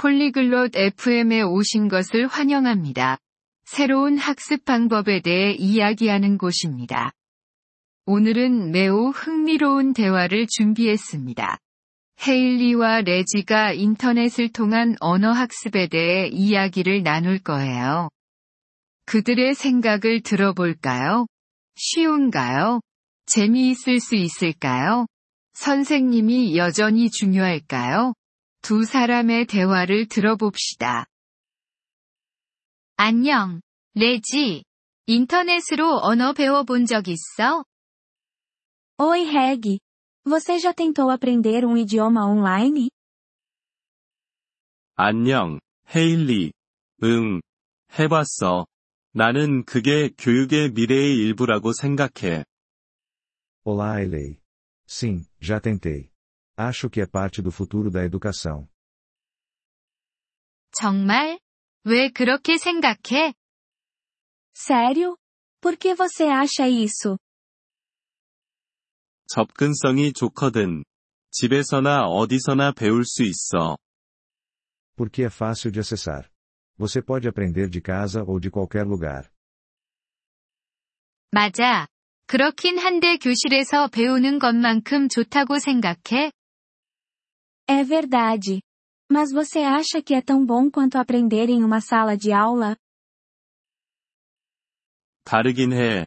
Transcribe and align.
폴리글롯 0.00 0.76
FM에 0.76 1.42
오신 1.42 1.88
것을 1.88 2.26
환영합니다. 2.26 3.18
새로운 3.64 4.16
학습 4.16 4.64
방법에 4.64 5.20
대해 5.20 5.52
이야기하는 5.52 6.38
곳입니다. 6.38 7.12
오늘은 8.06 8.70
매우 8.70 9.10
흥미로운 9.10 9.92
대화를 9.92 10.46
준비했습니다. 10.46 11.58
헤일리와 12.26 13.02
레지가 13.02 13.74
인터넷을 13.74 14.50
통한 14.50 14.96
언어 15.00 15.32
학습에 15.32 15.88
대해 15.88 16.28
이야기를 16.28 17.02
나눌 17.02 17.38
거예요. 17.38 18.08
그들의 19.04 19.54
생각을 19.54 20.22
들어볼까요? 20.22 21.26
쉬운가요? 21.76 22.80
재미있을 23.26 24.00
수 24.00 24.14
있을까요? 24.14 25.04
선생님이 25.52 26.56
여전히 26.56 27.10
중요할까요? 27.10 28.14
두 28.62 28.84
사람의 28.84 29.46
대화를 29.46 30.06
들어봅시다. 30.06 31.06
안녕, 32.96 33.60
레지. 33.94 34.64
인터넷으로 35.06 35.98
언어 36.02 36.32
배워본 36.32 36.86
적 36.86 37.08
있어? 37.08 37.64
Oi 39.00 39.26
Reg. 39.28 39.78
Você 40.24 40.58
já 40.58 40.72
tentou 40.72 41.10
aprender 41.10 41.64
um 41.64 41.76
idioma 41.78 42.26
online? 42.26 42.90
안녕, 44.94 45.58
헤일리. 45.94 46.52
응, 47.02 47.40
해봤어. 47.98 48.66
나는 49.12 49.64
그게 49.64 50.10
교육의 50.18 50.72
미래의 50.72 51.16
일부라고 51.16 51.72
생각해. 51.72 52.44
Olá 53.64 53.98
Ailey. 53.98 54.38
Sim, 54.86 55.24
já 55.40 55.58
tentei. 55.58 56.09
Acho 56.59 56.89
que 56.89 57.01
é 57.01 57.05
parte 57.05 57.41
do 57.41 57.51
futuro 57.51 57.89
da 57.91 58.03
educação. 58.03 58.67
정말? 60.71 61.39
왜 61.85 62.09
그렇게 62.09 62.57
생각해? 62.57 63.33
Sério? 64.53 65.17
Por 65.61 65.77
que 65.77 65.93
você 65.95 66.27
acha 66.27 66.67
isso? 66.67 67.17
접근성이 69.27 70.13
좋거든. 70.13 70.83
집에서나 71.31 72.05
어디서나 72.05 72.71
배울 72.71 73.03
수 73.05 73.23
있어. 73.23 73.77
Porque 74.95 75.23
é 75.23 75.29
fácil 75.29 75.71
de 75.71 75.79
acessar. 75.79 76.29
Você 76.77 77.01
pode 77.01 77.27
aprender 77.27 77.69
de 77.69 77.81
casa 77.81 78.23
ou 78.23 78.39
de 78.39 78.49
qualquer 78.49 78.85
lugar. 78.85 79.29
맞아. 81.31 81.87
그렇긴 82.27 82.77
한데 82.79 83.17
교실에서 83.17 83.89
배우는 83.89 84.39
것만큼 84.39 85.09
좋다고 85.09 85.59
생각해? 85.59 86.31
É 87.69 87.83
verdade. 87.83 88.61
Mas 89.11 89.31
você 89.31 89.59
acha 89.59 90.01
que 90.01 90.13
é 90.13 90.21
tão 90.21 90.45
bom 90.45 90.69
quanto 90.69 90.97
aprender 90.97 91.49
em 91.49 91.63
uma 91.63 91.79
sala 91.81 92.17
de 92.17 92.31
aula? 92.31 92.75
다르긴 95.23 95.73
해. 95.73 96.05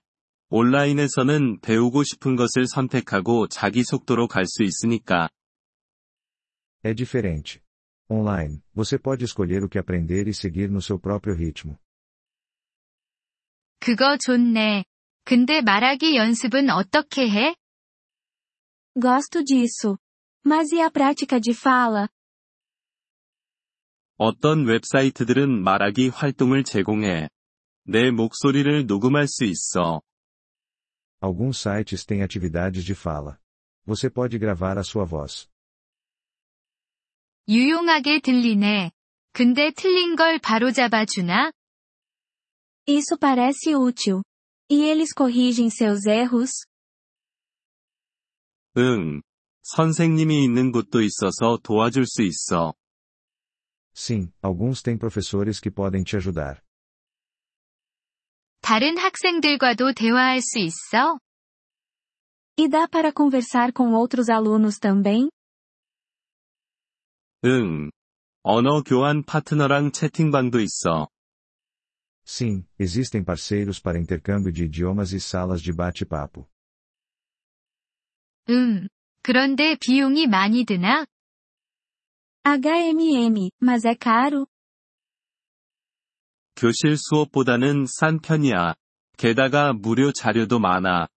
온라인에서는 0.50 1.60
배우고 1.60 2.04
싶은 2.04 2.36
것을 2.36 2.66
선택하고 2.66 3.48
자기 3.48 3.84
속도로 3.84 4.28
갈 4.28 4.44
수 4.46 4.62
있으니까. 4.62 5.28
É 6.84 6.94
diferente. 6.94 7.60
Online, 8.10 8.62
você 8.74 8.96
pode 8.98 9.24
escolher 9.24 9.62
o 9.62 9.68
que 9.68 9.78
aprender 9.78 10.26
e 10.28 10.32
seguir 10.32 10.70
no 10.70 10.80
seu 10.80 10.98
próprio 10.98 11.34
ritmo. 11.34 11.76
그거 13.80 14.16
좋네. 14.16 14.84
근데 15.24 15.60
말하기 15.60 16.16
연습은 16.16 16.70
어떻게 16.70 17.28
해? 17.28 17.54
Gosto 18.98 19.44
disso. 19.44 19.98
Mas 20.44 20.70
e 20.72 20.80
a 20.80 20.90
prática 20.90 21.40
de 21.40 21.52
fala? 21.52 22.08
어떤 24.16 24.66
웹사이트들은 24.66 25.62
말하기 25.62 26.08
활동을 26.08 26.64
제공해. 26.64 27.28
내 27.84 28.10
목소리를 28.10 28.86
녹음할 28.86 29.28
수 29.28 29.44
있어. 29.44 30.02
Alguns 31.20 31.58
sites 31.58 32.04
têm 32.04 32.22
atividades 32.22 32.84
de 32.84 32.94
fala. 32.94 33.38
Você 33.86 34.10
pode 34.10 34.38
gravar 34.38 34.76
a 34.78 34.82
sua 34.82 35.04
voz. 35.04 35.48
유용하게 37.48 38.20
들리네. 38.20 38.90
근데 39.32 39.70
틀린 39.70 40.16
걸 40.16 40.38
바로잡아 40.38 41.04
주나? 41.06 41.52
Isso 42.86 43.16
parece 43.18 43.74
útil. 43.74 44.22
E 44.70 44.82
eles 44.82 45.14
corrigem 45.14 45.70
seus 45.70 46.04
erros? 46.06 46.50
응. 48.76 49.22
선생님이 49.62 50.44
있는 50.44 50.72
곳도 50.72 51.02
있어서 51.02 51.58
도와줄 51.62 52.04
수 52.06 52.22
있어. 52.22 52.74
Sim, 53.94 54.32
alguns 54.42 54.82
têm 54.82 54.98
professores 54.98 55.60
que 55.60 55.70
podem 55.70 56.04
te 56.04 56.16
ajudar. 56.16 56.62
다른 58.60 58.98
학생들과도 58.98 59.92
대화할 59.94 60.40
수 60.40 60.58
있어? 60.58 61.18
E 62.56 62.68
dá 62.68 62.88
para 62.88 63.12
conversar 63.12 63.72
com 63.72 63.94
outros 63.94 64.28
alunos 64.28 64.78
também? 64.78 65.28
응. 67.44 67.90
언어 68.42 68.82
교환 68.82 69.22
파트너랑 69.24 69.92
채팅방도 69.92 70.60
있어. 70.60 71.08
Sim, 72.24 72.66
existem 72.78 73.24
parceiros 73.24 73.80
para 73.80 73.98
intercâmbio 73.98 74.52
de 74.52 74.64
idiomas 74.64 75.12
e 75.12 75.20
salas 75.20 75.62
de 75.62 75.72
bate-papo. 75.72 76.46
음. 78.48 78.88
그런데 79.23 79.77
비용이 79.79 80.27
많이 80.27 80.65
드나? 80.65 81.05
HMM, 82.45 83.49
mas 83.61 83.87
é 83.87 83.95
caro? 83.95 84.45
교실 86.57 86.97
수업보다는 86.97 87.85
싼 87.87 88.19
편이야. 88.19 88.75
게다가 89.17 89.71
무료 89.71 90.11
자료도 90.11 90.59
많아. 90.59 91.07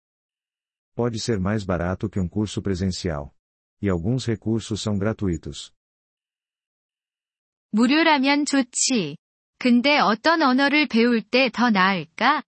Pode 0.94 1.18
ser 1.18 1.40
mais 1.40 1.66
barato 1.66 2.08
que 2.08 2.20
um 2.20 2.28
curso 2.28 2.62
presencial. 2.62 3.34
E 3.82 3.90
alguns 3.90 4.26
recursos 4.26 4.80
são 4.80 4.98
gratuitos. 4.98 5.72
무료라면 7.72 8.46
좋지. 8.46 9.16
근데 9.58 9.98
어떤 9.98 10.42
언어를 10.42 10.86
배울 10.86 11.22
때 11.22 11.50
더 11.50 11.70
나을까? 11.70 12.44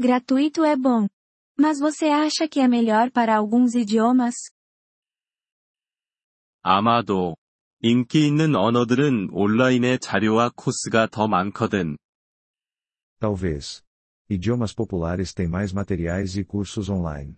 Gratuito 0.00 0.64
é 0.64 0.76
bom. 0.76 1.08
Mas 1.57 1.79
você 1.79 2.07
acha 2.07 2.47
que 2.47 2.59
é 2.59 2.67
melhor 2.67 3.11
para 3.11 3.35
alguns 3.35 3.75
idiomas? 3.75 4.35
아마도. 6.61 7.35
인기 7.81 8.27
있는 8.27 8.55
언어들은 8.55 9.29
온라인의 9.31 9.99
자료와 9.99 10.51
코스가 10.55 11.07
더 11.07 11.27
많거든. 11.27 11.97
Talvez. 13.19 13.81
Idiomas 14.29 14.73
populares 14.75 15.33
têm 15.33 15.47
mais 15.49 15.73
materiais 15.73 16.37
e 16.37 16.43
cursos 16.43 16.89
online. 16.89 17.35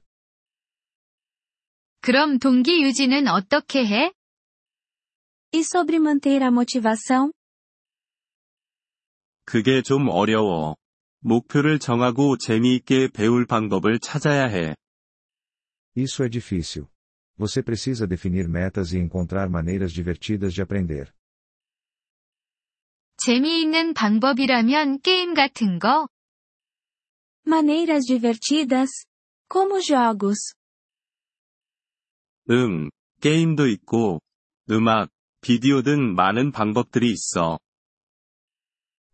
그럼 2.01 2.39
동기 2.39 2.81
유지는 2.83 3.27
어떻게 3.27 3.85
해? 3.85 4.11
E 5.53 5.59
sobre 5.63 5.97
manter 5.97 6.43
a 6.43 6.47
motivação? 6.49 7.31
그게 9.45 9.81
좀 9.81 10.07
어려워. 10.09 10.75
목표를 11.26 11.80
정하고 11.80 12.36
재미있게 12.36 13.08
배울 13.08 13.46
방법을 13.46 13.98
찾아야 13.98 14.46
해. 14.46 14.76
Isso 15.96 16.22
é 16.22 16.28
difícil. 16.28 16.86
Você 17.36 17.62
precisa 17.62 18.06
definir 18.06 18.48
metas 18.48 18.92
e 18.92 18.98
encontrar 18.98 19.50
maneiras 19.50 19.92
divertidas 19.92 20.54
de 20.54 20.62
aprender. 20.62 21.12
재미있는 23.16 23.92
방법이라면 23.94 25.00
게임 25.00 25.34
같은 25.34 25.80
거? 25.80 26.08
Maneiras 27.44 28.06
divertidas? 28.06 29.06
Como 29.48 29.80
jogos? 29.80 30.54
응, 32.50 32.88
게임도 33.20 33.66
있고, 33.66 34.20
음악, 34.70 35.10
비디오 35.40 35.82
등 35.82 36.14
많은 36.14 36.52
방법들이 36.52 37.10
있어. 37.10 37.58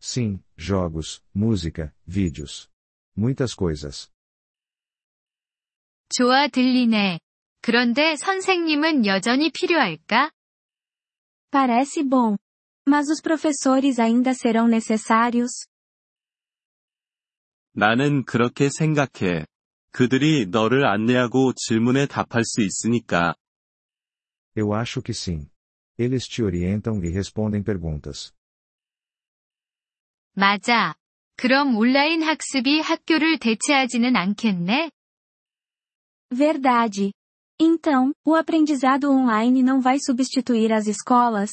Sim, 0.03 0.43
jogos, 0.62 1.22
música, 1.34 1.94
vídeos. 2.06 2.70
Muitas 3.16 3.56
coisas. 3.56 4.10
좋아 6.10 6.48
들리네. 6.48 7.20
그런데 7.62 8.16
선생님은 8.16 9.06
여전히 9.06 9.52
필요할까? 9.52 10.32
Parece 11.52 12.04
bom. 12.04 12.38
Mas 12.88 13.10
os 13.10 13.22
professores 13.22 14.00
ainda 14.00 14.34
serão 14.34 14.68
necessários? 14.68 15.68
나는 17.74 18.24
그렇게 18.24 18.70
생각해. 18.70 19.46
그들이 19.92 20.48
너를 20.48 20.86
안내하고 20.86 21.54
질문에 21.56 22.06
답할 22.08 22.44
수 22.46 22.62
있으니까. 22.62 23.36
Eu 24.56 24.74
acho 24.74 25.02
que 25.02 25.14
sim. 25.14 25.50
Eles 26.00 26.28
te 26.28 26.44
orientam 26.44 27.04
e 27.04 27.10
respondem 27.10 27.64
perguntas. 27.64 28.34
맞아. 30.34 30.96
그럼 31.36 31.76
온라인 31.78 32.22
학습이 32.24 32.80
학교를 32.80 33.40
대체하지는 33.40 34.16
않겠네? 34.16 34.92
Verdade. 36.30 37.12
Então, 37.60 38.14
o 38.26 38.36
aprendizado 38.36 39.10
online 39.10 39.62
não 39.64 39.82
vai 39.82 39.98
substituir 40.00 40.72
as 40.74 40.88
escolas? 40.88 41.52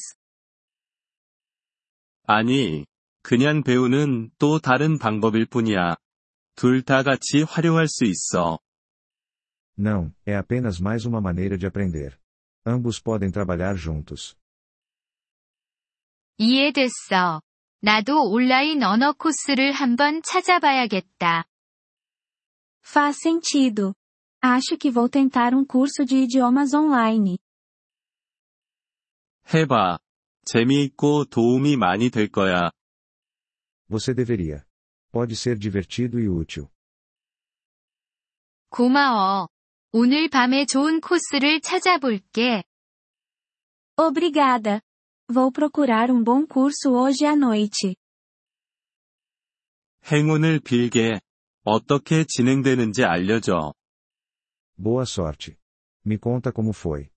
아니, 2.27 2.85
그냥 3.21 3.63
배우는 3.63 4.31
또 4.37 4.59
다른 4.59 4.97
방법일 4.99 5.45
뿐이야. 5.45 5.95
둘 6.55 6.83
다 6.83 7.03
같이 7.03 7.43
활용할 7.43 7.87
수 7.87 8.05
있어. 8.05 8.59
Não, 9.77 10.13
é 10.25 10.35
apenas 10.35 10.79
mais 10.79 11.05
uma 11.05 11.19
maneira 11.19 11.57
de 11.57 11.67
aprender. 11.67 12.17
Ambos 12.65 12.99
podem 12.99 13.29
trabalhar 13.31 13.75
juntos. 13.75 14.35
이해됐어. 16.37 17.41
나도 17.82 18.30
온라인 18.30 18.82
언어 18.82 19.12
코스를 19.12 19.72
한번 19.72 20.22
찾아봐야겠다. 20.22 21.44
Faz 22.84 23.18
sentido. 23.20 23.94
Acho 24.42 24.76
que 24.78 24.90
vou 24.90 25.08
tentar 25.08 25.54
um 25.54 25.64
curso 25.64 26.04
de 26.04 26.24
idiomas 26.24 26.74
online. 26.74 27.38
해봐. 29.54 29.98
재미있고 30.44 31.24
도움이 31.26 31.76
많이 31.76 32.10
될 32.10 32.28
거야. 32.28 32.70
Você 33.88 34.14
deveria. 34.14 34.62
Pode 35.12 35.34
ser 35.34 35.58
divertido 35.58 36.20
e 36.20 36.28
útil. 36.28 36.68
고마워. 38.68 39.48
오늘 39.92 40.28
밤에 40.28 40.66
좋은 40.66 41.00
코스를 41.00 41.60
찾아볼게. 41.60 42.62
Obrigada. 43.96 44.80
Vou 45.29 45.51
procurar 45.51 46.11
um 46.11 46.23
bom 46.23 46.45
curso 46.45 46.91
hoje 46.91 47.25
à 47.25 47.35
noite. 47.35 47.95
행운을 50.11 50.59
빌게. 50.59 51.19
어떻게 51.63 52.25
진행되는지 52.25 53.03
알려줘. 53.03 53.73
Boa 54.77 55.03
sorte. 55.03 55.57
Me 56.05 56.17
conta 56.19 56.51
como 56.51 56.73
foi. 56.73 57.09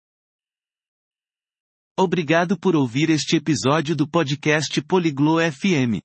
Obrigado 1.98 2.58
por 2.58 2.74
ouvir 2.76 3.10
este 3.10 3.36
episódio 3.36 3.94
do 3.94 4.08
podcast 4.08 4.80
Poliglo 4.82 5.38
FM. 5.40 6.00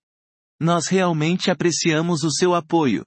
Nós 0.60 0.88
realmente 0.88 1.52
apreciamos 1.52 2.24
o 2.24 2.32
seu 2.32 2.54
apoio. 2.54 3.06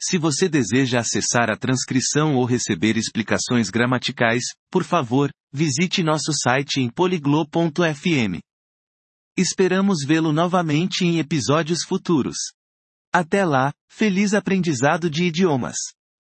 Se 0.00 0.16
você 0.16 0.48
deseja 0.48 1.00
acessar 1.00 1.50
a 1.50 1.56
transcrição 1.56 2.36
ou 2.36 2.44
receber 2.44 2.96
explicações 2.96 3.68
gramaticais, 3.68 4.44
por 4.70 4.84
favor, 4.84 5.30
visite 5.53 6.01
nosso 6.01 6.33
site 6.33 6.81
em 6.81 6.89
poliglo.fm. 6.89 8.41
Esperamos 9.37 10.03
vê-lo 10.05 10.33
novamente 10.33 11.05
em 11.05 11.19
episódios 11.19 11.83
futuros. 11.87 12.37
Até 13.13 13.45
lá, 13.45 13.71
feliz 13.87 14.33
aprendizado 14.33 15.09
de 15.09 15.25
idiomas! 15.25 15.77